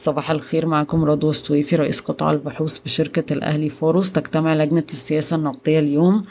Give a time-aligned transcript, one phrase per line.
[0.00, 5.78] صباح الخير معكم رضوى السويفي رئيس قطاع البحوث بشركة الأهلي فاروس تجتمع لجنة السياسة النقدية
[5.78, 6.24] اليوم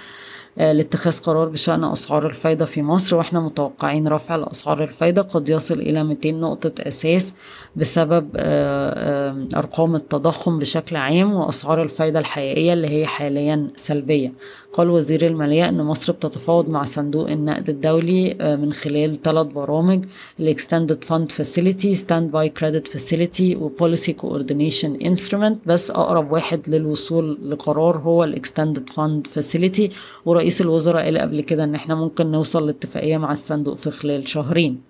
[0.57, 3.15] آه، لاتخاذ قرار بشأن أسعار الفايدة في مصر.
[3.15, 7.33] وإحنا متوقعين رفع الأسعار الفايدة قد يصل إلى 200 نقطة أساس
[7.75, 14.33] بسبب آه، آه، أرقام التضخم بشكل عام وأسعار الفايدة الحقيقية اللي هي حاليا سلبية.
[14.79, 20.05] قال وزير المالية أن مصر بتتفاوض مع صندوق النقد الدولي من خلال ثلاث برامج
[20.39, 27.37] ال Extended Fund Facility Standby Credit Facility و Policy Coordination Instrument بس أقرب واحد للوصول
[27.49, 29.91] لقرار هو ال Extended Fund Facility
[30.25, 34.81] ورئيس الوزراء قال قبل كده إن إحنا ممكن نوصل لاتفاقية مع الصندوق في خلال شهرين.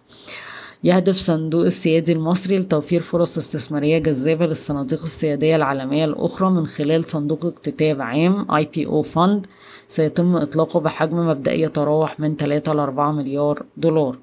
[0.84, 7.46] يهدف صندوق السيادي المصري لتوفير فرص استثمارية جذابة للصناديق السيادية العالمية الأخرى من خلال صندوق
[7.46, 9.48] اكتتاب عام IPO Fund
[9.88, 14.18] سيتم إطلاقه بحجم مبدئي يتراوح من 3 ل 4 مليار دولار.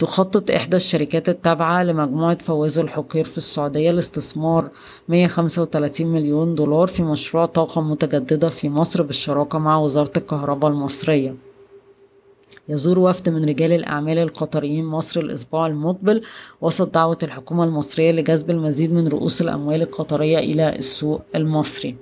[0.00, 4.68] تخطط إحدى الشركات التابعة لمجموعة فواز الحقير في السعودية لاستثمار
[5.08, 11.51] 135 مليون دولار في مشروع طاقة متجددة في مصر بالشراكة مع وزارة الكهرباء المصرية.
[12.68, 16.22] يزور وفد من رجال الأعمال القطريين مصر الأسبوع المقبل
[16.60, 21.96] وسط دعوة الحكومة المصرية لجذب المزيد من رؤوس الأموال القطرية إلى السوق المصري.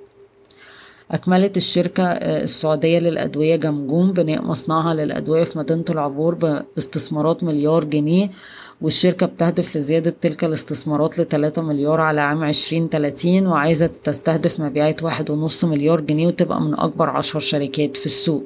[1.11, 8.29] أكملت الشركة آه، السعودية للأدوية جمجوم بناء مصنعها للأدوية في مدينة العبور باستثمارات مليار جنيه
[8.81, 15.29] والشركة بتهدف لزيادة تلك الاستثمارات لتلاتة مليار على عام عشرين تلاتين وعايزة تستهدف مبيعات واحد
[15.29, 18.43] ونص مليار جنيه وتبقى من أكبر عشر شركات في السوق.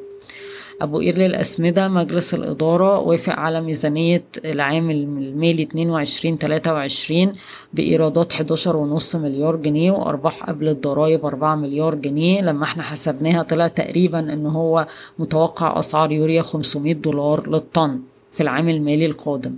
[0.81, 7.33] أبو قير للأسمدة مجلس الإدارة وافق على ميزانية العام المالي 22 23
[7.73, 12.41] بإيرادات 11.5 مليار جنيه وأرباح قبل الضرايب 4 مليار جنيه.
[12.41, 14.87] لما إحنا حسبناها طلع تقريبا إن هو
[15.19, 17.99] متوقع أسعار يوريا 500 دولار للطن
[18.31, 19.55] في العام المالي القادم.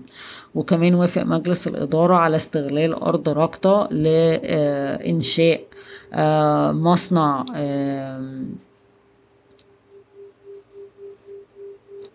[0.55, 5.61] وكمان وافق مجلس الإدارة على استغلال أرض راكطة لإنشاء
[6.13, 7.45] آه، مصنع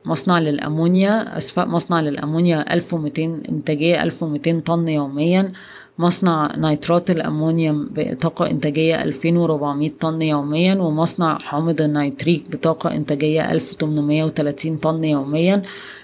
[0.05, 5.53] مصنع للأمونيا أسفاء مصنع للأمونيا 1200 إنتاجية 1200 طن يوميا.
[5.99, 15.05] مصنع نيترات الأمونيوم بطاقة إنتاجية 2400 طن يوميا ومصنع حامض النيتريك بطاقة إنتاجية 1830 طن
[15.05, 15.63] يوميا.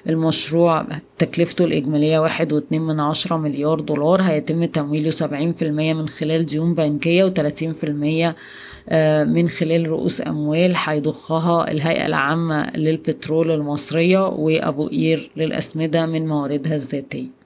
[0.09, 0.87] المشروع
[1.19, 4.22] تكلفته الإجمالية واحد واتنين من عشرة مليار دولار.
[4.22, 8.37] هيتم تمويله سبعين في المية من خلال ديون بنكية وتلاتين في المية
[8.88, 16.75] آه، من خلال رؤوس أموال هيضخها الهيئة العامة للبترول المصرية وأبو قير للأسمدة من مواردها
[16.75, 17.38] الذاتية.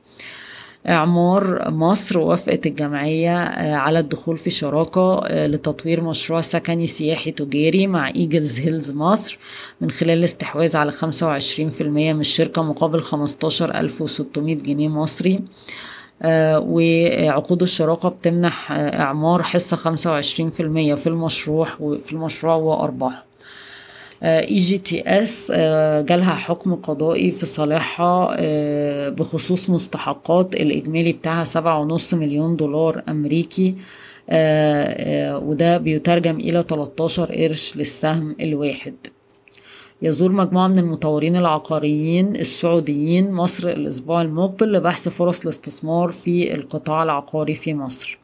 [0.88, 7.86] إعمار مصر وافقت الجمعية آه، على الدخول في شراكة آه، لتطوير مشروع سكني سياحي تجاري
[7.86, 9.38] مع إيجلز هيلز مصر
[9.80, 15.40] من خلال الاستحواذ على 25% من الشركة مقابل 15600 جنيه مصري.
[16.22, 23.31] آه، وعقود الشراكة بتمنح إعمار حصة 25% في المشروع وفي المشروع وأرباحه.
[24.22, 25.52] EGTS
[26.08, 33.76] جالها حكم قضائي في صالحها آه، بخصوص مستحقات الإجمالي بتاعها سبعة ونص مليون دولار أمريكي
[34.30, 38.94] آه، آه، وده بيترجم إلى 13 قرش للسهم الواحد.
[40.02, 47.54] يزور مجموعة من المطورين العقاريين السعوديين مصر الأسبوع المقبل لبحث فرص الاستثمار في القطاع العقاري
[47.54, 48.21] في مصر.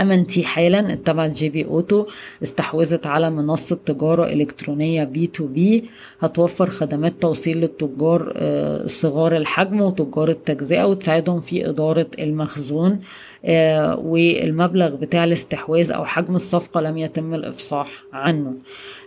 [0.00, 0.80] أمنتي حالا.
[0.92, 2.06] التبع GB Auto
[2.42, 5.84] استحوذت على منصة تجارة إلكترونية B2B.
[6.20, 13.00] هتوفر خدمات توصيل للتجار آه، صغار الحجم وتجار التجزئة وتساعدهم في إدارة المخزون
[13.44, 18.56] آه، والمبلغ بتاع الاستحواذ أو حجم الصفقة لم يتم الإفصاح عنه.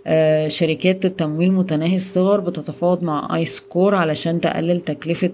[0.08, 5.32] آه، شركات التمويل متناهي الصغر بتتفاوض مع اي سكور علشان تقلل تكلفة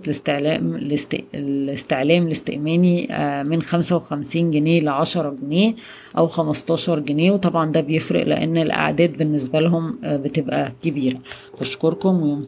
[1.36, 3.08] الاستعلام الاستئماني
[3.44, 5.76] من خمسة وخمسين جنيه لعشرة جنيه
[6.18, 11.18] أو خمستاشر جنيه وطبعا ده بيفرق لأن الأعداد بالنسبة لهم بتبقى كبيرة.
[11.62, 12.42] بشكركم ويوم